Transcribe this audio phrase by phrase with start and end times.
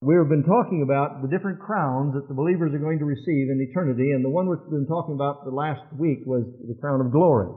[0.00, 3.58] We've been talking about the different crowns that the believers are going to receive in
[3.58, 7.10] eternity, and the one we've been talking about the last week was the crown of
[7.10, 7.50] glory.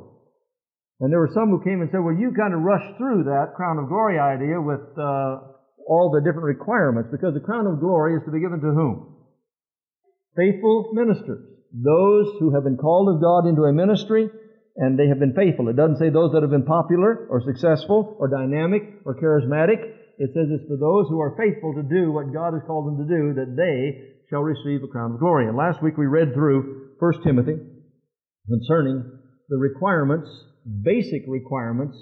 [1.02, 3.54] And there were some who came and said, well, you kind of rushed through that
[3.54, 5.54] crown of glory idea with uh,
[5.86, 9.22] all the different requirements, because the crown of glory is to be given to whom?
[10.34, 11.46] Faithful ministers.
[11.70, 14.30] Those who have been called of God into a ministry
[14.78, 15.68] and they have been faithful.
[15.70, 20.01] It doesn't say those that have been popular or successful or dynamic or charismatic.
[20.18, 23.00] It says it's for those who are faithful to do what God has called them
[23.04, 25.48] to do that they shall receive a crown of glory.
[25.48, 27.58] And last week we read through 1 Timothy
[28.48, 29.04] concerning
[29.50, 30.30] the requirements,
[30.66, 31.98] basic requirements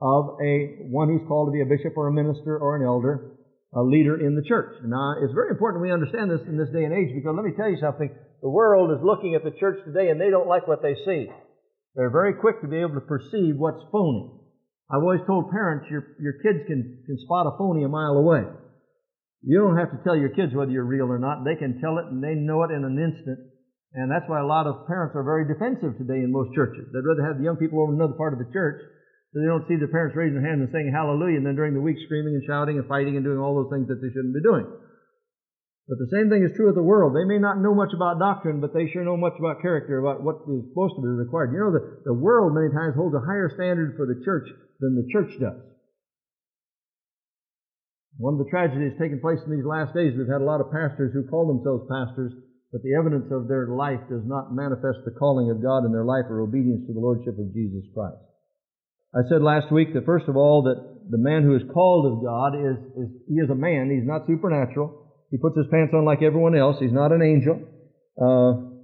[0.00, 3.36] of a one who's called to be a bishop or a minister or an elder,
[3.74, 4.78] a leader in the church.
[4.84, 7.44] Now, uh, it's very important we understand this in this day and age because let
[7.44, 8.08] me tell you something.
[8.40, 11.28] The world is looking at the church today and they don't like what they see.
[11.94, 14.30] They're very quick to be able to perceive what's phony.
[14.88, 18.48] I've always told parents your, your kids can, can spot a phony a mile away.
[19.44, 21.44] You don't have to tell your kids whether you're real or not.
[21.44, 23.38] They can tell it and they know it in an instant.
[23.92, 26.88] And that's why a lot of parents are very defensive today in most churches.
[26.92, 28.80] They'd rather have the young people over in another part of the church
[29.32, 31.76] so they don't see the parents raising their hand and saying hallelujah and then during
[31.76, 34.32] the week screaming and shouting and fighting and doing all those things that they shouldn't
[34.32, 34.64] be doing.
[35.88, 37.16] But the same thing is true of the world.
[37.16, 40.20] They may not know much about doctrine, but they sure know much about character, about
[40.20, 41.56] what is supposed to be required.
[41.56, 44.44] You know, the, the world many times holds a higher standard for the church
[44.84, 45.56] than the church does.
[48.20, 50.68] One of the tragedies taking place in these last days, we've had a lot of
[50.68, 52.36] pastors who call themselves pastors,
[52.68, 56.04] but the evidence of their life does not manifest the calling of God in their
[56.04, 58.20] life or obedience to the Lordship of Jesus Christ.
[59.16, 60.76] I said last week that first of all that
[61.08, 64.28] the man who is called of God is, is he is a man, he's not
[64.28, 65.07] supernatural.
[65.30, 66.76] He puts his pants on like everyone else.
[66.80, 67.60] He's not an angel.
[68.16, 68.80] Uh,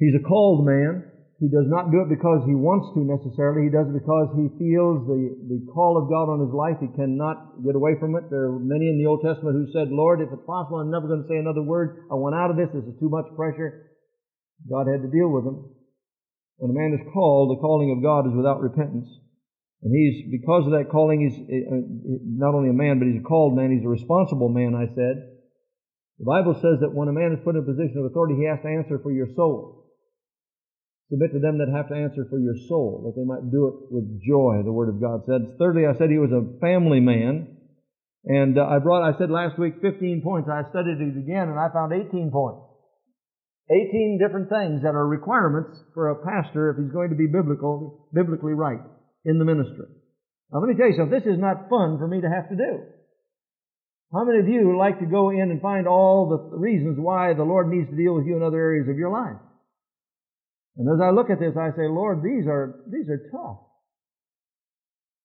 [0.00, 1.10] he's a called man.
[1.40, 3.64] He does not do it because he wants to necessarily.
[3.68, 6.76] He does it because he feels the, the call of God on his life.
[6.84, 8.28] He cannot get away from it.
[8.28, 11.08] There are many in the Old Testament who said, Lord, if it's possible, I'm never
[11.08, 12.04] going to say another word.
[12.12, 12.68] I want out of this.
[12.76, 13.88] This is too much pressure.
[14.68, 15.64] God had to deal with them.
[16.60, 19.08] When a man is called, the calling of God is without repentance.
[19.82, 23.20] And he's, because of that calling, he's uh, uh, not only a man, but he's
[23.20, 23.72] a called man.
[23.72, 25.40] He's a responsible man, I said.
[26.20, 28.44] The Bible says that when a man is put in a position of authority, he
[28.44, 29.88] has to answer for your soul.
[31.08, 33.76] Submit to them that have to answer for your soul, that they might do it
[33.88, 35.56] with joy, the Word of God said.
[35.56, 37.56] Thirdly, I said he was a family man.
[38.28, 40.50] And uh, I brought, I said last week 15 points.
[40.52, 42.68] I studied it again and I found 18 points.
[43.72, 48.10] 18 different things that are requirements for a pastor if he's going to be biblical,
[48.12, 48.84] biblically right
[49.24, 49.86] in the ministry.
[50.52, 52.56] Now let me tell you something, this is not fun for me to have to
[52.56, 52.72] do.
[54.12, 57.46] How many of you like to go in and find all the reasons why the
[57.46, 59.38] Lord needs to deal with you in other areas of your life?
[60.76, 63.62] And as I look at this, I say, Lord, these are, these are tough.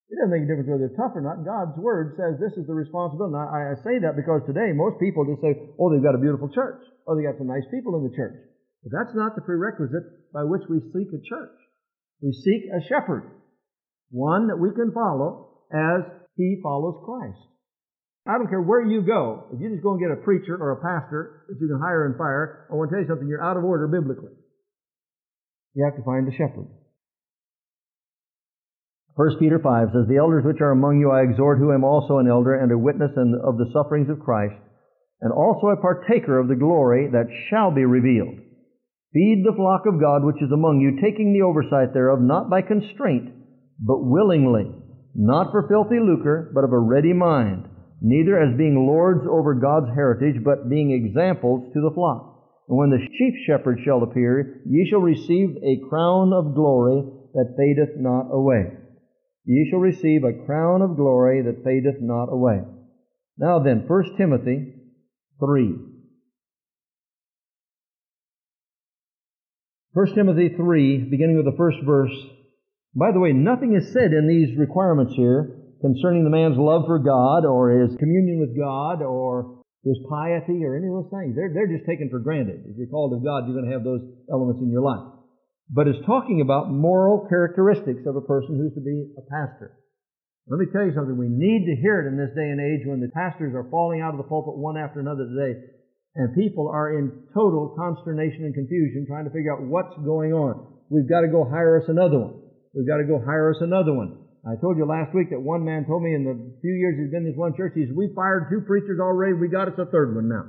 [0.06, 1.42] It doesn't make a difference whether they're tough or not.
[1.42, 3.34] God's Word says this is the responsibility.
[3.34, 6.22] Now, I, I say that because today most people just say, oh, they've got a
[6.22, 6.78] beautiful church.
[7.10, 8.38] Oh, they got some nice people in the church.
[8.86, 11.58] But that's not the prerequisite by which we seek a church.
[12.22, 13.34] We seek a shepherd
[14.10, 16.02] one that we can follow as
[16.36, 17.40] he follows Christ.
[18.28, 19.50] I don't care where you go.
[19.54, 22.06] If you just go and get a preacher or a pastor that you can hire
[22.06, 24.34] and fire, I want to tell you something, you're out of order biblically.
[25.76, 26.66] You have to find a shepherd.
[29.16, 32.18] 1 Peter 5 says, The elders which are among you I exhort, who am also
[32.18, 34.60] an elder and a witness of the sufferings of Christ,
[35.22, 38.36] and also a partaker of the glory that shall be revealed.
[39.14, 42.62] Feed the flock of God which is among you, taking the oversight thereof, not by
[42.62, 43.32] constraint,
[43.80, 44.72] but willingly,
[45.14, 47.68] not for filthy lucre, but of a ready mind,
[48.02, 52.36] neither as being lords over God's heritage, but being examples to the flock.
[52.68, 57.04] And when the chief shepherd shall appear, ye shall receive a crown of glory
[57.34, 58.72] that fadeth not away.
[59.46, 62.62] Ye shall receive a crown of glory that fadeth not away.
[63.38, 64.74] Now then, 1 Timothy
[65.40, 65.76] 3.
[69.94, 72.12] 1 Timothy 3, beginning with the first verse,
[72.96, 76.98] by the way, nothing is said in these requirements here concerning the man's love for
[77.00, 81.36] God or his communion with God or his piety or any of those things.
[81.36, 82.64] They're, they're just taken for granted.
[82.66, 84.02] If you're called of God, you're going to have those
[84.32, 85.04] elements in your life.
[85.70, 89.76] But it's talking about moral characteristics of a person who's to be a pastor.
[90.48, 91.18] Let me tell you something.
[91.18, 94.02] We need to hear it in this day and age when the pastors are falling
[94.02, 95.76] out of the pulpit one after another today
[96.16, 100.80] and people are in total consternation and confusion trying to figure out what's going on.
[100.90, 102.45] We've got to go hire us another one.
[102.76, 104.20] We've got to go hire us another one.
[104.46, 107.10] I told you last week that one man told me in the few years he's
[107.10, 109.80] been in this one church, he said, we fired two preachers already, we got us
[109.80, 110.46] a third one now.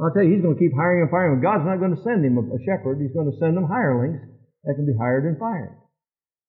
[0.00, 1.38] I'll tell you, he's going to keep hiring and firing.
[1.38, 4.18] God's not going to send him a shepherd, he's going to send him hirelings
[4.64, 5.76] that can be hired and fired.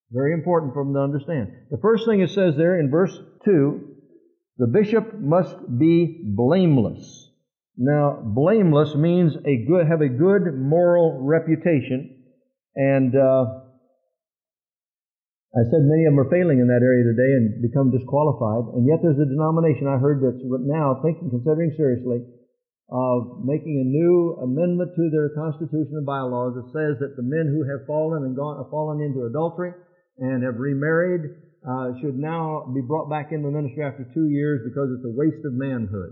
[0.09, 1.51] Very important for them to understand.
[1.69, 3.13] The first thing it says there in verse
[3.45, 3.81] 2,
[4.57, 7.29] The bishop must be blameless.
[7.77, 12.23] Now, blameless means a good, have a good moral reputation,
[12.75, 13.66] and uh,
[15.55, 18.75] I said many of them are failing in that area today and become disqualified.
[18.75, 22.19] And yet there's a denomination I heard that's now thinking, considering seriously,
[22.91, 27.47] of making a new amendment to their constitution and bylaws that says that the men
[27.47, 29.71] who have fallen and gone, fallen into adultery
[30.19, 31.31] and have remarried
[31.63, 35.15] uh, should now be brought back into the ministry after two years because it's a
[35.15, 36.11] waste of manhood,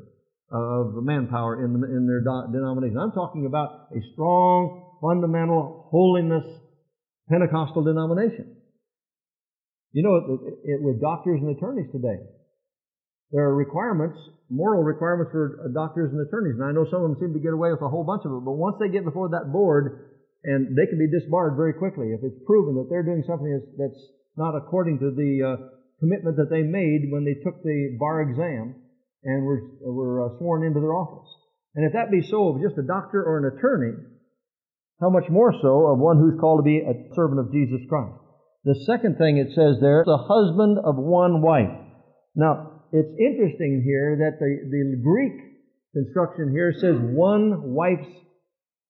[0.52, 2.98] of manpower in, the, in their do- denomination.
[3.00, 6.44] I'm talking about a strong, fundamental, holiness
[7.30, 8.55] Pentecostal denomination.
[9.95, 12.19] You know, it, it, with doctors and attorneys today,
[13.31, 14.19] there are requirements,
[14.51, 16.59] moral requirements for uh, doctors and attorneys.
[16.59, 18.36] And I know some of them seem to get away with a whole bunch of
[18.36, 20.12] it, but once they get before that board,
[20.44, 23.71] and they can be disbarred very quickly if it's proven that they're doing something that's,
[23.80, 24.01] that's
[24.36, 25.56] not according to the uh,
[26.03, 28.75] commitment that they made when they took the bar exam
[29.24, 31.31] and were, were uh, sworn into their office.
[31.71, 33.95] And if that be so of just a doctor or an attorney,
[35.00, 38.25] how much more so of one who's called to be a servant of Jesus Christ?
[38.65, 41.69] The second thing it says there, the husband of one wife.
[42.35, 45.38] Now, it's interesting here that the, the Greek
[45.94, 48.09] construction here says one wife's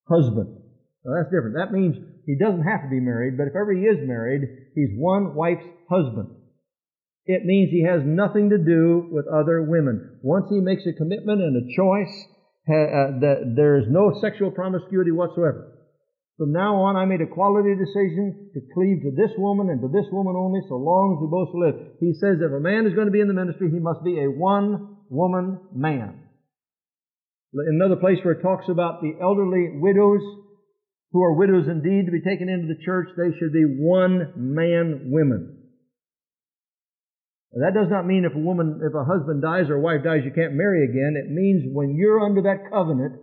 [0.08, 0.56] husband.
[1.04, 1.56] Now that's different.
[1.56, 4.42] That means he doesn't have to be married, but if ever he is married,
[4.74, 6.34] he's one wife's husband.
[7.26, 10.20] It means he has nothing to do with other women.
[10.22, 12.14] Once he makes a commitment and a choice,
[12.68, 15.75] uh, that there is no sexual promiscuity whatsoever.
[16.36, 19.88] From now on, I made a quality decision to cleave to this woman and to
[19.88, 21.96] this woman only so long as we both live.
[21.98, 24.20] He says if a man is going to be in the ministry, he must be
[24.20, 26.20] a one woman man.
[27.56, 30.20] In another place where it talks about the elderly widows,
[31.12, 35.08] who are widows indeed, to be taken into the church, they should be one man
[35.08, 35.56] women.
[37.56, 40.20] That does not mean if a woman, if a husband dies or a wife dies,
[40.28, 41.16] you can't marry again.
[41.16, 43.16] It means when you're under that covenant,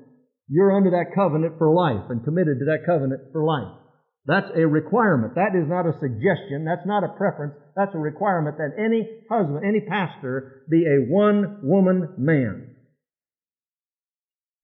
[0.48, 3.80] you're under that covenant for life and committed to that covenant for life.
[4.25, 5.36] That's a requirement.
[5.36, 6.63] That is not a suggestion.
[6.66, 7.56] That's not a preference.
[7.75, 12.75] That's a requirement that any husband, any pastor be a one woman man.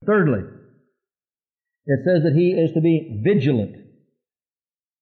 [0.06, 0.48] Thirdly,
[1.86, 3.76] it says that he is to be vigilant.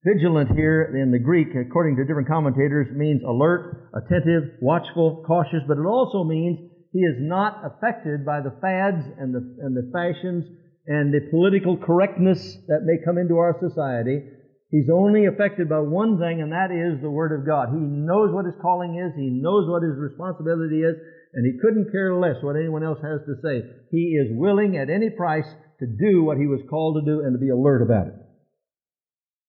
[0.04, 5.78] Vigilant here in the Greek, according to different commentators, means alert, attentive, watchful, cautious, but
[5.78, 10.46] it also means he is not affected by the fads and the, and the fashions
[10.88, 14.24] and the political correctness that may come into our society.
[14.72, 17.70] He's only affected by one thing, and that is the Word of God.
[17.72, 20.96] He knows what his calling is, he knows what his responsibility is,
[21.34, 23.68] and he couldn't care less what anyone else has to say.
[23.92, 25.48] He is willing at any price
[25.80, 28.16] to do what he was called to do and to be alert about it.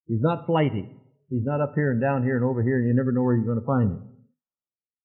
[0.07, 0.91] He's not flighty.
[1.31, 3.37] He's not up here and down here and over here, and you never know where
[3.37, 4.03] you're going to find him.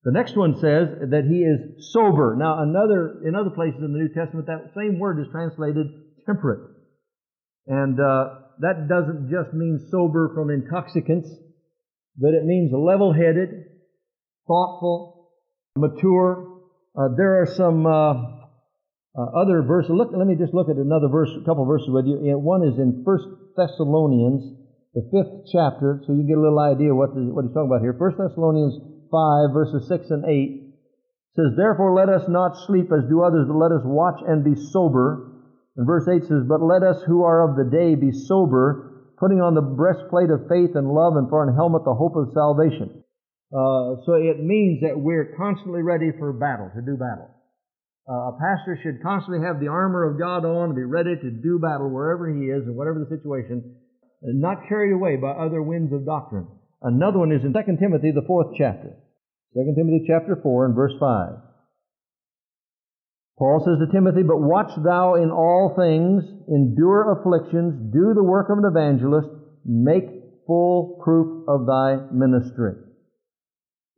[0.04, 2.36] The next one says that he is sober.
[2.38, 5.88] Now, another in other places in the New Testament, that same word is translated
[6.26, 6.70] temperate.
[7.68, 11.30] And uh, that doesn't just mean sober from intoxicants,
[12.18, 13.50] but it means level headed,
[14.48, 15.32] thoughtful,
[15.76, 16.62] mature.
[16.96, 18.14] Uh, there are some uh,
[19.16, 19.92] uh, other verses.
[19.94, 22.18] Look, let me just look at another verse, a couple verses with you.
[22.38, 23.26] One is in First
[23.58, 24.44] Thessalonians,
[24.94, 27.82] the fifth chapter, so you get a little idea what, the, what he's talking about
[27.82, 27.96] here.
[27.98, 28.78] First Thessalonians
[29.10, 30.64] 5, verses 6 and 8
[31.34, 34.54] says, Therefore let us not sleep as do others, but let us watch and be
[34.70, 35.33] sober.
[35.76, 39.42] And verse 8 says, But let us who are of the day be sober, putting
[39.42, 43.04] on the breastplate of faith and love, and for an helmet the hope of salvation.
[43.54, 47.30] Uh, so it means that we're constantly ready for battle, to do battle.
[48.10, 51.30] Uh, a pastor should constantly have the armor of God on and be ready to
[51.32, 53.78] do battle wherever he is and whatever the situation,
[54.22, 56.48] and not carried away by other winds of doctrine.
[56.82, 58.92] Another one is in 2 Timothy, the fourth chapter.
[59.54, 61.53] 2 Timothy chapter 4 and verse 5.
[63.44, 68.48] Paul says to Timothy, But watch thou in all things, endure afflictions, do the work
[68.48, 69.28] of an evangelist,
[69.68, 70.08] make
[70.48, 72.80] full proof of thy ministry.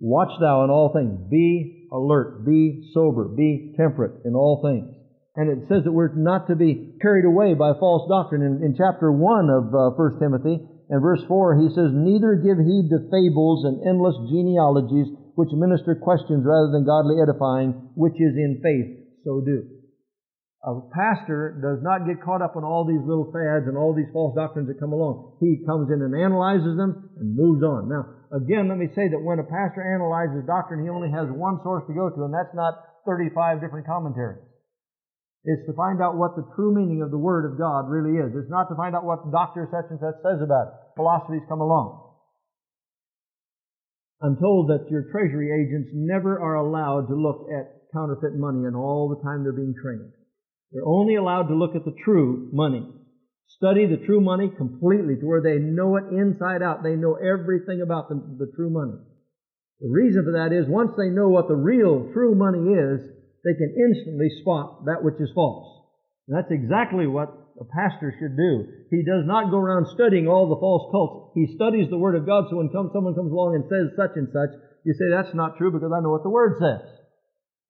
[0.02, 1.30] Watch thou in all things.
[1.30, 4.90] Be alert, be sober, be temperate in all things.
[5.38, 8.42] And it says that we're not to be carried away by false doctrine.
[8.42, 10.58] In, in chapter 1 of uh, 1 Timothy,
[10.90, 15.94] and verse 4, he says, Neither give heed to fables and endless genealogies, which minister
[15.94, 19.66] questions rather than godly edifying, which is in faith so do.
[20.66, 24.10] A pastor does not get caught up in all these little fads and all these
[24.10, 25.38] false doctrines that come along.
[25.38, 27.86] He comes in and analyzes them and moves on.
[27.86, 31.62] Now, again, let me say that when a pastor analyzes doctrine, he only has one
[31.62, 34.42] source to go to, and that's not 35 different commentaries.
[35.46, 38.34] It's to find out what the true meaning of the Word of God really is.
[38.34, 39.70] It's not to find out what Dr.
[39.70, 40.98] such and such says about it.
[40.98, 42.02] Philosophies come along.
[44.26, 48.76] I'm told that your treasury agents never are allowed to look at counterfeit money and
[48.76, 50.12] all the time they're being trained.
[50.72, 52.84] They're only allowed to look at the true money.
[53.48, 56.84] Study the true money completely to where they know it inside out.
[56.84, 59.00] They know everything about the, the true money.
[59.80, 63.00] The reason for that is once they know what the real true money is,
[63.44, 65.86] they can instantly spot that which is false.
[66.28, 67.30] And that's exactly what
[67.62, 68.68] a pastor should do.
[68.90, 71.32] He does not go around studying all the false cults.
[71.36, 74.18] He studies the Word of God so when come, someone comes along and says such
[74.18, 74.52] and such,
[74.84, 76.84] you say, that's not true because I know what the Word says.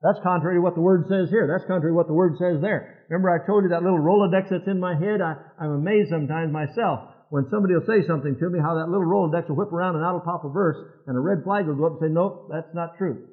[0.02, 1.48] That's contrary to what the Word says here.
[1.48, 3.06] That's contrary to what the Word says there.
[3.10, 5.22] Remember I told you that little Rolodex that's in my head?
[5.22, 9.08] I, I'm amazed sometimes myself when somebody will say something to me, how that little
[9.08, 11.76] Rolodex will whip around and out will pop a verse, and a red flag will
[11.76, 13.28] go up and say, nope, that's not true.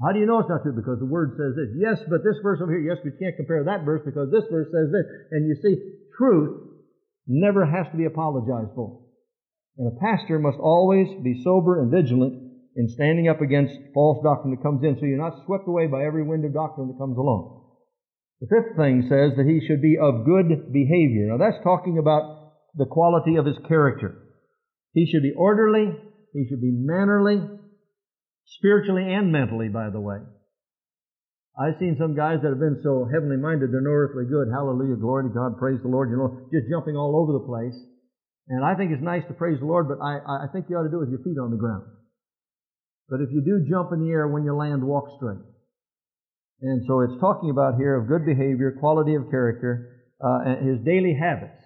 [0.00, 0.72] How do you know it's not true?
[0.72, 1.76] Because the Word says this.
[1.76, 4.68] Yes, but this verse over here, yes, we can't compare that verse because this verse
[4.72, 5.06] says this.
[5.32, 5.76] And you see,
[6.16, 6.80] truth
[7.26, 9.02] never has to be apologized for.
[9.76, 14.54] And a pastor must always be sober and vigilant in standing up against false doctrine
[14.54, 17.18] that comes in so you're not swept away by every wind of doctrine that comes
[17.18, 17.60] along.
[18.40, 21.28] The fifth thing says that he should be of good behavior.
[21.28, 24.16] Now that's talking about the quality of his character.
[24.92, 25.92] He should be orderly,
[26.32, 27.42] he should be mannerly,
[28.46, 30.18] spiritually and mentally, by the way.
[31.58, 34.48] I've seen some guys that have been so heavenly minded, they're no earthly good.
[34.48, 37.76] Hallelujah, glory to God, praise the Lord, you know, just jumping all over the place.
[38.48, 40.84] And I think it's nice to praise the Lord, but I, I think you ought
[40.84, 41.84] to do it with your feet on the ground.
[43.10, 45.42] But if you do jump in the air when you land, walk straight.
[46.62, 50.78] And so it's talking about here of good behavior, quality of character, uh, and his
[50.86, 51.58] daily habits.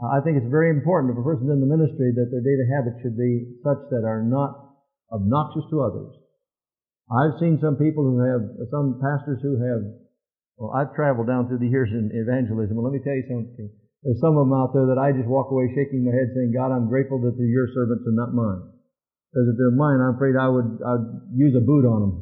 [0.00, 2.64] Uh, I think it's very important if a person's in the ministry that their daily
[2.72, 4.80] habits should be such that are not
[5.12, 6.14] obnoxious to others.
[7.10, 9.82] I've seen some people who have, some pastors who have,
[10.56, 13.70] well, I've traveled down through the years in evangelism, and let me tell you something.
[14.02, 16.54] There's some of them out there that I just walk away shaking my head saying,
[16.54, 18.75] God, I'm grateful that they're your servants and not mine.
[19.36, 22.14] Because if they're mine, I'm afraid I would I'd use a boot on them,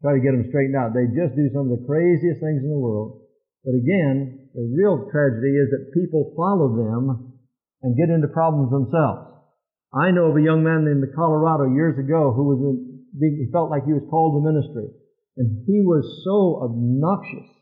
[0.00, 0.96] try to get them straightened out.
[0.96, 3.28] They just do some of the craziest things in the world.
[3.60, 7.36] But again, the real tragedy is that people follow them
[7.84, 9.52] and get into problems themselves.
[9.92, 13.52] I know of a young man in the Colorado years ago who was in, he
[13.52, 14.88] felt like he was called to ministry.
[15.36, 17.52] And he was so obnoxious.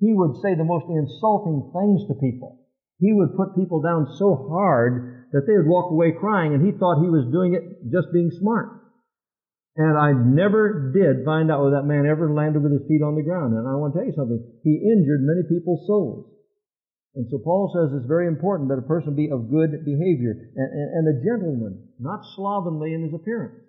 [0.00, 2.63] He would say the most insulting things to people.
[3.04, 6.72] He would put people down so hard that they would walk away crying and he
[6.72, 8.80] thought he was doing it just being smart.
[9.76, 13.12] And I never did find out whether that man ever landed with his feet on
[13.12, 13.52] the ground.
[13.52, 14.40] And I want to tell you something.
[14.64, 16.32] He injured many people's souls.
[17.12, 20.70] And so Paul says it's very important that a person be of good behavior and,
[20.72, 23.60] and, and a gentleman, not slovenly in his appearance.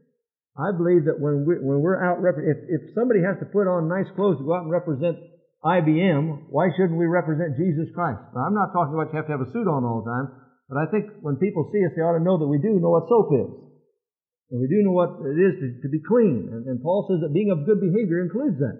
[0.55, 3.91] I believe that when we're, when we're out, if, if somebody has to put on
[3.91, 5.19] nice clothes to go out and represent
[5.65, 8.21] IBM, why shouldn't we represent Jesus Christ?
[8.37, 10.29] Now, I'm not talking about you have to have a suit on all the time,
[10.69, 12.93] but I think when people see us, they ought to know that we do know
[12.93, 13.49] what soap is.
[14.53, 16.53] And we do know what it is to, to be clean.
[16.53, 18.77] And, and Paul says that being of good behavior includes that.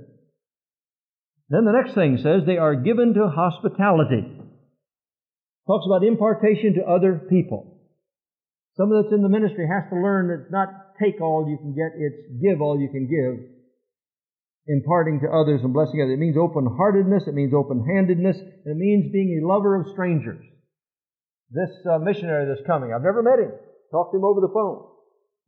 [1.50, 4.22] Then the next thing says they are given to hospitality.
[5.66, 7.82] Talks about impartation to other people.
[8.78, 10.70] Someone that's in the ministry has to learn that it's not
[11.02, 13.55] take all you can get, it's give all you can give.
[14.68, 16.18] Imparting to others and blessing others.
[16.18, 20.42] It means open-heartedness, it means open-handedness, and it means being a lover of strangers.
[21.52, 23.54] This uh, missionary that's coming, I've never met him.
[23.92, 24.90] Talked to him over the phone.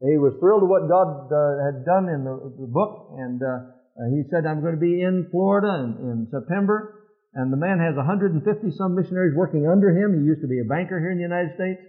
[0.06, 3.74] He was thrilled with what God uh, had done in the, the book, and uh,
[4.14, 7.98] he said, I'm going to be in Florida in, in September, and the man has
[7.98, 8.46] 150
[8.78, 10.14] some missionaries working under him.
[10.14, 11.82] He used to be a banker here in the United States.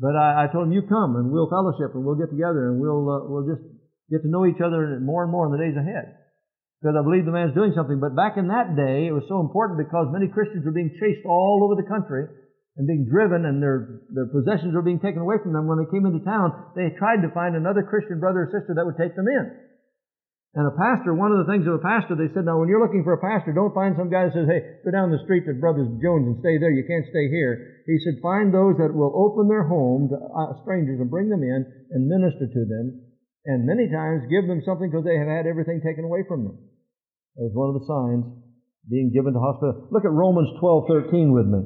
[0.00, 2.80] But I, I told him, you come and we'll fellowship and we'll get together and
[2.80, 3.64] we'll, uh, we'll just
[4.10, 6.16] get to know each other more and more in the days ahead.
[6.80, 7.98] Because I believe the man's doing something.
[7.98, 11.24] But back in that day, it was so important because many Christians were being chased
[11.24, 12.28] all over the country
[12.76, 15.64] and being driven and their, their possessions were being taken away from them.
[15.64, 18.84] When they came into town, they tried to find another Christian brother or sister that
[18.84, 19.44] would take them in.
[20.56, 22.80] And a pastor, one of the things of a pastor, they said, now when you're
[22.80, 25.44] looking for a pastor, don't find some guy that says, hey, go down the street
[25.44, 26.72] to Brothers Jones and stay there.
[26.72, 27.84] You can't stay here.
[27.84, 31.44] He said, find those that will open their home to uh, strangers and bring them
[31.44, 31.60] in
[31.92, 33.05] and minister to them.
[33.46, 36.58] And many times give them something because they have had everything taken away from them.
[37.36, 38.26] That was one of the signs
[38.90, 39.86] being given to hospital.
[39.90, 41.62] Look at Romans 12:13 with me.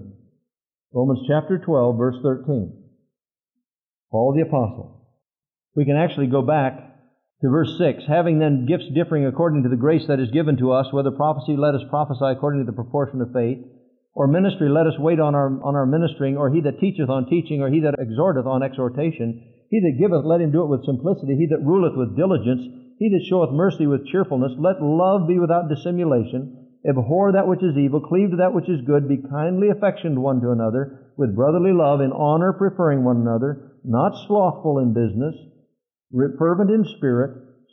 [0.93, 2.73] Romans chapter 12, verse 13.
[4.11, 5.07] Paul the apostle.
[5.75, 6.91] We can actually go back
[7.41, 10.73] to verse 6, having then gifts differing according to the grace that is given to
[10.73, 13.59] us, whether prophecy, let us prophesy according to the proportion of faith,
[14.13, 17.31] or ministry, let us wait on our, on our ministering, or he that teacheth on
[17.31, 19.47] teaching, or he that exhorteth on exhortation.
[19.71, 21.39] He that giveth, let him do it with simplicity.
[21.39, 22.63] He that ruleth with diligence.
[22.99, 24.53] He that showeth mercy with cheerfulness.
[24.59, 26.67] Let love be without dissimulation.
[26.85, 28.01] Abhor that which is evil.
[28.01, 29.09] Cleave to that which is good.
[29.09, 34.13] Be kindly affectioned one to another, with brotherly love, in honor preferring one another, not
[34.27, 35.35] slothful in business
[36.39, 37.31] fervent in spirit,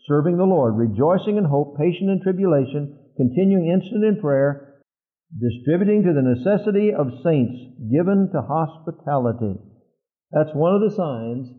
[0.08, 4.82] serving the Lord, rejoicing in hope, patient in tribulation, continuing instant in prayer,
[5.40, 7.58] distributing to the necessity of saints,
[7.92, 9.60] given to hospitality.
[10.32, 11.50] That's one of the signs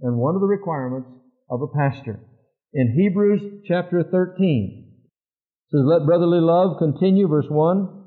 [0.00, 1.08] and one of the requirements
[1.50, 2.20] of a pastor.
[2.72, 7.98] In Hebrews chapter 13, it says, Let brotherly love continue, verse 1.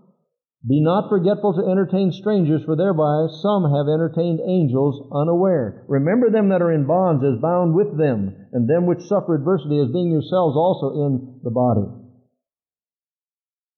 [0.68, 5.86] Be not forgetful to entertain strangers, for thereby some have entertained angels unaware.
[5.88, 9.80] Remember them that are in bonds as bound with them, and them which suffer adversity
[9.80, 11.88] as being yourselves also in the body.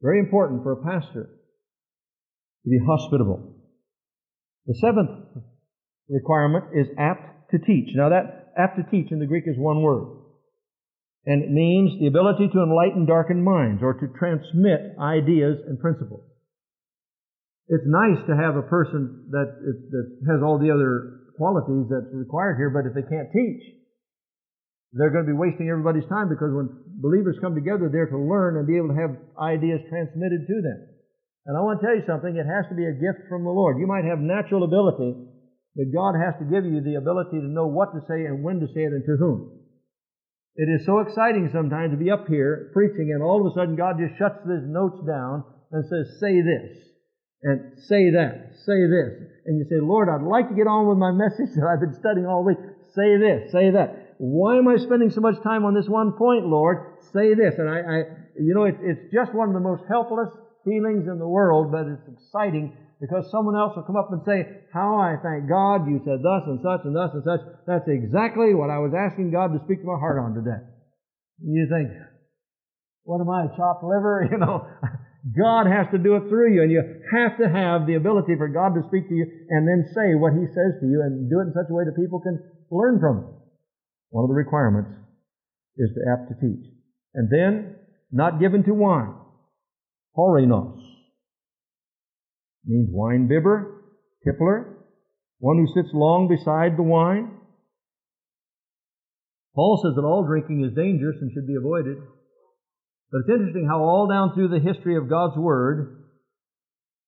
[0.01, 1.29] Very important for a pastor
[2.63, 3.55] to be hospitable.
[4.65, 5.47] The seventh
[6.09, 7.93] requirement is apt to teach.
[7.95, 10.19] Now that apt to teach in the Greek is one word.
[11.25, 16.27] And it means the ability to enlighten darkened minds or to transmit ideas and principles.
[17.71, 22.11] It's nice to have a person that, is, that has all the other qualities that's
[22.11, 23.63] required here, but if they can't teach,
[24.91, 26.69] they're going to be wasting everybody's time because when
[26.99, 30.79] believers come together, they're to learn and be able to have ideas transmitted to them.
[31.47, 33.51] And I want to tell you something, it has to be a gift from the
[33.51, 33.79] Lord.
[33.79, 35.17] You might have natural ability,
[35.75, 38.59] but God has to give you the ability to know what to say and when
[38.59, 39.59] to say it and to whom.
[40.55, 43.75] It is so exciting sometimes to be up here preaching and all of a sudden
[43.75, 46.77] God just shuts his notes down and says, say this
[47.41, 49.33] and say that, say this.
[49.45, 51.97] And you say, Lord, I'd like to get on with my message that I've been
[51.99, 52.61] studying all week.
[52.93, 54.15] Say this, say that.
[54.19, 57.01] Why am I spending so much time on this one point, Lord?
[57.11, 57.55] Say this.
[57.57, 57.97] And I, I
[58.39, 60.29] you know, it, it's just one of the most helpless
[60.63, 64.45] feelings in the world, but it's exciting because someone else will come up and say,
[64.73, 67.41] How I thank God you said thus and such and thus and such.
[67.67, 70.61] That's exactly what I was asking God to speak to my heart on today.
[71.41, 71.89] You think,
[73.03, 74.27] What am I, chopped liver?
[74.31, 74.67] You know,
[75.23, 76.83] God has to do it through you, and you
[77.15, 80.33] have to have the ability for God to speak to you and then say what
[80.33, 82.99] He says to you and do it in such a way that people can learn
[82.99, 83.29] from it.
[84.09, 84.91] One of the requirements
[85.77, 86.69] is to apt to teach.
[87.15, 87.75] And then,
[88.11, 89.15] not given to wine.
[90.15, 90.92] Horinos.
[92.65, 93.83] Means wine bibber,
[94.25, 94.75] tippler,
[95.39, 97.31] one who sits long beside the wine.
[99.55, 101.97] Paul says that all drinking is dangerous and should be avoided.
[103.11, 106.05] But it's interesting how all down through the history of God's Word,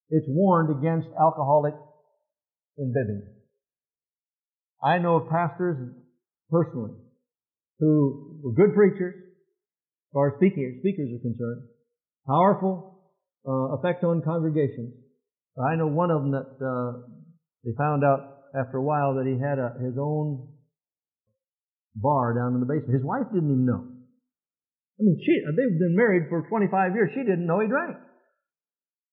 [0.10, 1.74] it's warned against alcoholic
[2.78, 3.24] imbibing.
[4.84, 5.78] I know of pastors
[6.52, 6.92] personally
[7.80, 11.64] who were good preachers, as far as speakers are concerned,
[12.28, 13.00] powerful
[13.48, 14.94] uh, effect on congregations.
[15.56, 16.92] I know one of them that uh,
[17.64, 20.52] they found out after a while that he had a, his own
[21.96, 22.92] bar down in the basement.
[22.92, 23.84] His wife didn't even know.
[23.84, 27.12] I mean, she, they've been married for 25 years.
[27.16, 28.00] She didn't know he drank.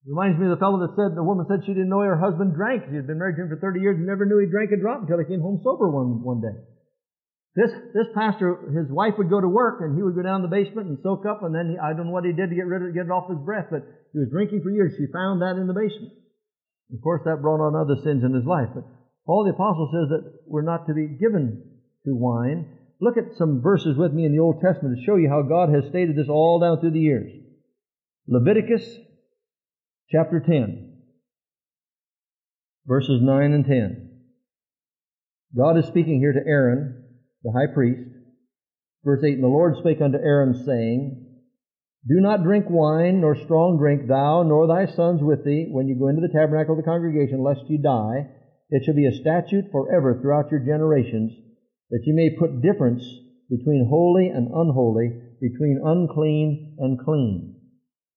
[0.07, 2.59] Reminds me of the fellow that said, the woman said she didn't know her husband
[2.59, 2.91] drank.
[2.91, 4.79] She had been married to him for 30 years and never knew he drank a
[4.79, 6.55] drop until he came home sober one, one day.
[7.55, 10.51] This, this pastor, his wife would go to work and he would go down the
[10.51, 12.67] basement and soak up and then he, I don't know what he did to get
[12.67, 14.91] rid of get it off his breath, but he was drinking for years.
[14.99, 16.19] She found that in the basement.
[16.93, 18.69] Of course, that brought on other sins in his life.
[18.75, 18.85] But
[19.27, 21.63] Paul the Apostle says that we're not to be given
[22.05, 22.67] to wine,
[23.03, 25.75] Look at some verses with me in the Old Testament to show you how God
[25.75, 27.33] has stated this all down through the years.
[28.29, 28.97] Leviticus
[30.09, 30.99] chapter 10,
[32.87, 34.11] verses 9 and 10.
[35.59, 37.03] God is speaking here to Aaron,
[37.43, 38.09] the high priest.
[39.03, 41.22] Verse 8, And the Lord spake unto Aaron, saying,
[42.07, 45.95] Do not drink wine nor strong drink, thou nor thy sons with thee, when you
[45.95, 48.29] go into the tabernacle of the congregation, lest you die.
[48.71, 51.33] It shall be a statute forever throughout your generations
[51.91, 53.05] that you may put difference
[53.49, 57.55] between holy and unholy, between unclean and clean.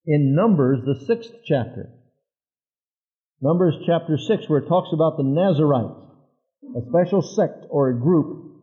[0.06, 1.90] In Numbers, the sixth chapter,
[3.42, 6.00] Numbers chapter 6, where it talks about the Nazarites,
[6.76, 8.62] a special sect or a group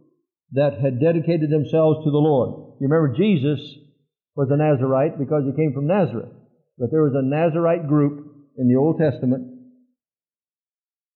[0.52, 2.74] that had dedicated themselves to the Lord.
[2.80, 3.60] You remember Jesus
[4.34, 6.32] was a Nazarite because he came from Nazareth.
[6.78, 9.52] But there was a Nazarite group in the Old Testament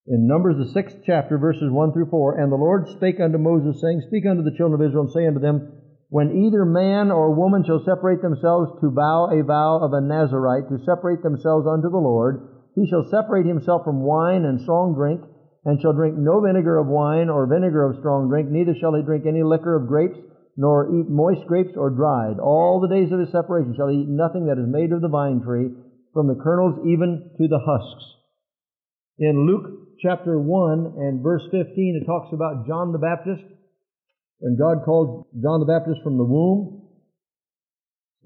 [0.06, 2.38] in Numbers, the sixth chapter, verses 1 through 4.
[2.38, 5.26] And the Lord spake unto Moses, saying, Speak unto the children of Israel, and say
[5.26, 9.92] unto them, When either man or woman shall separate themselves to vow a vow of
[9.92, 14.60] a Nazarite, to separate themselves unto the Lord, he shall separate himself from wine and
[14.60, 15.22] strong drink,
[15.64, 19.02] and shall drink no vinegar of wine or vinegar of strong drink, neither shall he
[19.02, 20.18] drink any liquor of grapes,
[20.56, 22.40] nor eat moist grapes or dried.
[22.40, 25.08] All the days of his separation shall he eat nothing that is made of the
[25.08, 25.68] vine tree,
[26.12, 28.04] from the kernels even to the husks.
[29.18, 33.44] In Luke chapter 1 and verse 15, it talks about John the Baptist.
[34.38, 36.86] When God called John the Baptist from the womb,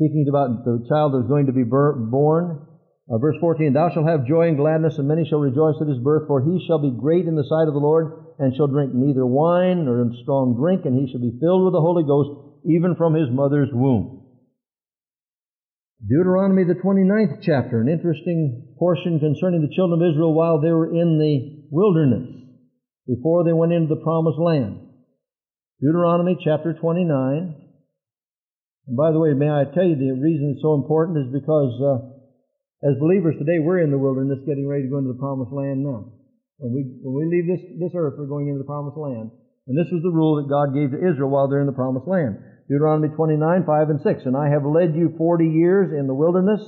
[0.01, 2.67] speaking about the child that was going to be born.
[3.11, 5.99] Uh, verse 14, Thou shalt have joy and gladness, and many shall rejoice at his
[5.99, 8.97] birth, for he shall be great in the sight of the Lord, and shall drink
[8.97, 12.97] neither wine nor strong drink, and he shall be filled with the Holy Ghost, even
[12.97, 14.25] from his mother's womb.
[16.01, 20.89] Deuteronomy, the 29th chapter, an interesting portion concerning the children of Israel while they were
[20.89, 22.33] in the wilderness,
[23.07, 24.89] before they went into the promised land.
[25.85, 27.55] Deuteronomy chapter 29.
[28.89, 31.77] And by the way, may I tell you the reason it's so important is because
[31.77, 35.53] uh, as believers today, we're in the wilderness getting ready to go into the promised
[35.53, 36.20] land now.
[36.61, 39.33] When we, when we leave this, this earth, we're going into the promised land.
[39.67, 42.07] And this was the rule that God gave to Israel while they're in the promised
[42.07, 42.37] land.
[42.69, 44.27] Deuteronomy 29, 5 and 6.
[44.29, 46.61] And I have led you forty years in the wilderness.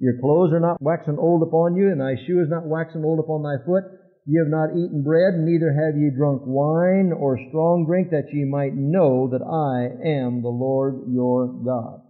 [0.00, 3.20] Your clothes are not waxen old upon you, and thy shoe is not waxen old
[3.20, 3.84] upon thy foot.
[4.26, 8.44] Ye have not eaten bread, neither have ye drunk wine or strong drink, that ye
[8.44, 12.00] might know that I am the Lord your God.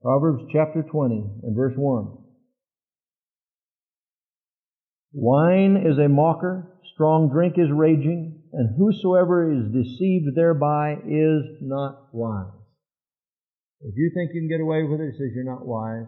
[0.00, 2.23] Proverbs chapter 20 and verse 1.
[5.14, 12.08] Wine is a mocker, strong drink is raging, and whosoever is deceived thereby is not
[12.12, 12.50] wise.
[13.80, 16.06] If you think you can get away with it, it says you're not wise.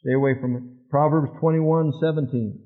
[0.00, 0.62] Stay away from it.
[0.90, 2.60] Proverbs 21, 17.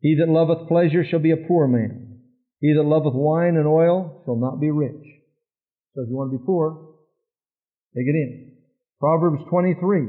[0.00, 2.20] He that loveth pleasure shall be a poor man.
[2.60, 5.02] He that loveth wine and oil shall not be rich.
[5.94, 6.94] So if you want to be poor,
[7.96, 8.52] take it in.
[9.00, 10.06] Proverbs 23,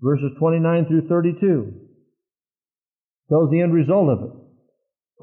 [0.00, 1.81] verses 29 through 32
[3.32, 4.32] tells the end result of it.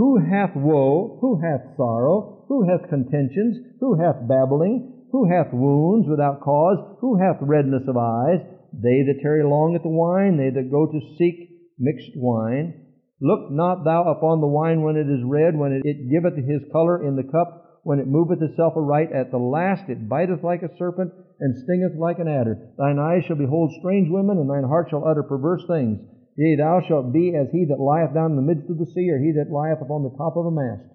[0.02, 1.20] Who hath woe?
[1.22, 2.46] Who hath sorrow?
[2.50, 3.78] Who hath contentions?
[3.80, 5.06] Who hath babbling?
[5.12, 6.98] Who hath wounds without cause?
[7.02, 8.42] Who hath redness of eyes?
[8.74, 12.86] They that tarry long at the wine, they that go to seek mixed wine.
[13.22, 17.06] Look not thou upon the wine when it is red, when it giveth his color
[17.06, 19.12] in the cup, when it moveth itself aright.
[19.12, 22.74] At the last it biteth like a serpent, and stingeth like an adder.
[22.78, 26.00] Thine eyes shall behold strange women, and thine heart shall utter perverse things.
[26.36, 29.10] Yea, thou shalt be as he that lieth down in the midst of the sea,
[29.12, 30.86] or he that lieth upon the top of a mast.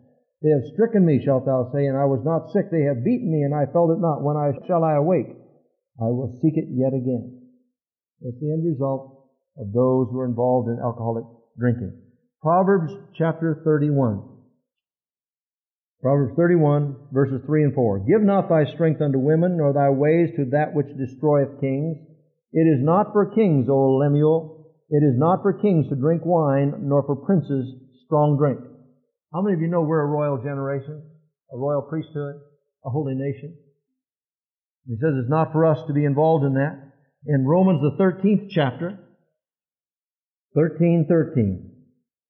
[0.42, 2.70] They have stricken me, shalt thou say, and I was not sick.
[2.70, 4.22] They have beaten me, and I felt it not.
[4.22, 5.32] When I shall I awake?
[6.00, 7.48] I will seek it yet again.
[8.20, 11.24] That's the end result of those who are involved in alcoholic
[11.58, 11.96] drinking.
[12.42, 14.20] Proverbs chapter 31.
[16.02, 18.00] Proverbs 31, verses 3 and 4.
[18.00, 21.96] Give not thy strength unto women, nor thy ways to that which destroyeth kings.
[22.52, 24.63] It is not for kings, O Lemuel.
[24.94, 27.66] It is not for kings to drink wine, nor for princes
[28.06, 28.60] strong drink.
[29.32, 31.02] How many of you know we're a royal generation,
[31.52, 32.36] a royal priesthood,
[32.84, 33.56] a holy nation?
[34.86, 36.92] He says it's not for us to be involved in that
[37.26, 39.00] in Romans, the 13th chapter,
[40.54, 41.72] 13, 13.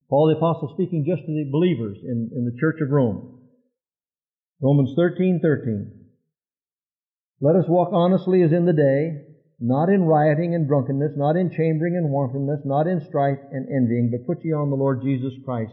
[0.08, 3.40] Paul the Apostle speaking just to the believers in, in the church of Rome.
[4.62, 5.92] Romans 13, 13.
[7.42, 9.33] Let us walk honestly as in the day,
[9.64, 14.12] not in rioting and drunkenness, not in chambering and wantonness, not in strife and envying,
[14.12, 15.72] but put ye on the Lord Jesus Christ,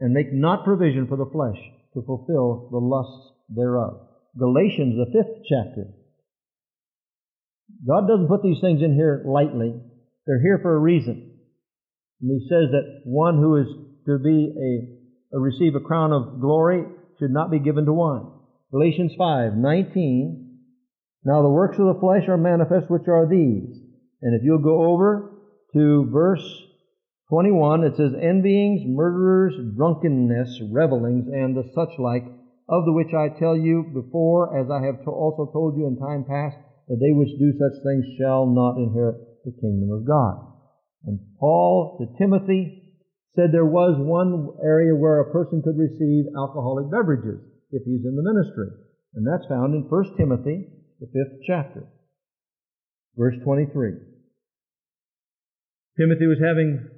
[0.00, 1.58] and make not provision for the flesh
[1.94, 4.08] to fulfill the lusts thereof.
[4.36, 5.86] Galatians, the fifth chapter,
[7.86, 9.72] God doesn't put these things in here lightly.
[10.26, 11.38] They're here for a reason.
[12.20, 13.66] And he says that one who is
[14.06, 16.84] to be a, a receive a crown of glory
[17.20, 18.26] should not be given to wine.
[18.72, 20.51] Galatians 5, 19.
[21.24, 23.78] Now the works of the flesh are manifest, which are these.
[24.22, 25.32] And if you'll go over
[25.74, 26.44] to verse
[27.30, 32.24] 21, it says, Envyings, murderers, drunkenness, revelings, and the such like,
[32.68, 35.96] of the which I tell you before, as I have to also told you in
[35.96, 36.56] time past,
[36.88, 40.44] that they which do such things shall not inherit the kingdom of God.
[41.04, 42.94] And Paul to Timothy
[43.34, 48.14] said there was one area where a person could receive alcoholic beverages if he's in
[48.14, 48.68] the ministry.
[49.14, 50.68] And that's found in 1 Timothy,
[51.02, 51.84] the fifth chapter,
[53.18, 53.94] verse 23.
[55.98, 56.88] Timothy was having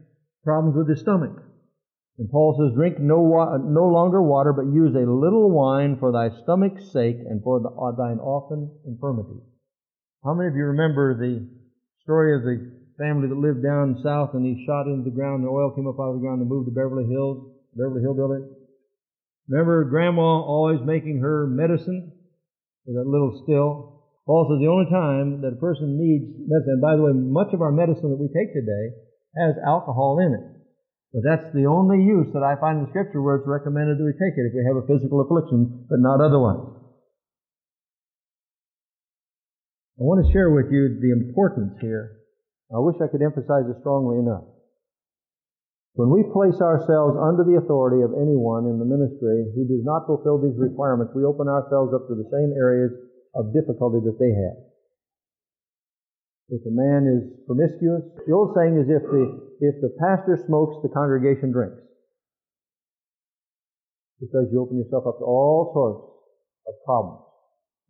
[0.45, 1.33] problems with his stomach.
[2.19, 6.13] And Paul says, Drink no, wa- no longer water, but use a little wine for
[6.13, 9.43] thy stomach's sake and for the, uh, thine often infirmities.
[10.23, 11.49] How many of you remember the
[12.03, 15.51] story of the family that lived down south and he shot into the ground and
[15.51, 18.45] oil came up out of the ground and moved to Beverly Hills, Beverly Hillbilly?
[19.49, 22.13] Remember grandma always making her medicine
[22.87, 23.94] with that little still?
[24.25, 27.53] Paul says the only time that a person needs medicine, and by the way, much
[27.53, 28.97] of our medicine that we take today
[29.37, 30.45] has alcohol in it.
[31.13, 34.17] But that's the only use that I find in scripture where it's recommended that we
[34.17, 36.73] take it if we have a physical affliction, but not otherwise.
[39.95, 42.25] I want to share with you the importance here.
[42.73, 44.43] I wish I could emphasize it strongly enough.
[45.95, 50.11] When we place ourselves under the authority of anyone in the ministry who does not
[50.11, 52.91] fulfill these requirements, we open ourselves up to the same areas
[53.35, 54.59] of difficulty that they have.
[56.49, 59.25] If a man is promiscuous, the old saying is if the,
[59.61, 61.85] if the pastor smokes, the congregation drinks.
[64.21, 66.01] because you open yourself up to all sorts
[66.69, 67.21] of problems.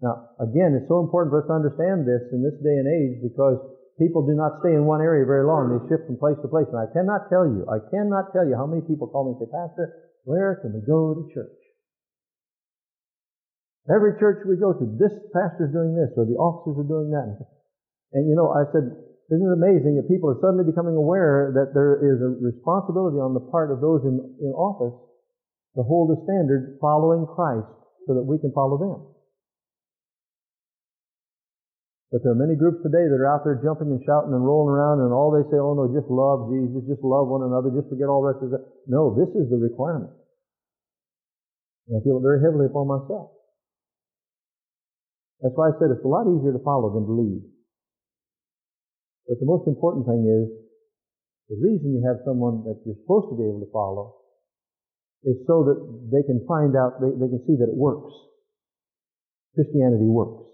[0.03, 3.23] Now, again, it's so important for us to understand this in this day and age
[3.23, 3.57] because
[3.97, 5.71] people do not stay in one area very long.
[5.71, 6.67] They shift from place to place.
[6.75, 9.41] And I cannot tell you, I cannot tell you how many people call me and
[9.41, 9.87] say, Pastor,
[10.27, 11.64] where can we go to church?
[13.85, 17.37] Every church we go to, this pastor's doing this, or the officers are doing that.
[18.17, 18.89] And you know, I said,
[19.29, 23.37] isn't it amazing that people are suddenly becoming aware that there is a responsibility on
[23.37, 24.97] the part of those in, in office
[25.77, 27.69] to hold a standard following Christ
[28.09, 29.01] so that we can follow them.
[32.15, 34.71] But there are many groups today that are out there jumping and shouting and rolling
[34.71, 37.91] around and all they say, oh no, just love Jesus, just love one another, just
[37.91, 38.63] forget all the rest of it.
[38.87, 40.15] No, this is the requirement.
[41.91, 43.35] And I feel it very heavily upon myself.
[45.43, 47.43] That's why I said it's a lot easier to follow than to lead.
[49.27, 50.47] But the most important thing is,
[51.49, 54.17] the reason you have someone that you're supposed to be able to follow
[55.25, 55.79] is so that
[56.13, 58.13] they can find out, they, they can see that it works.
[59.57, 60.54] Christianity works.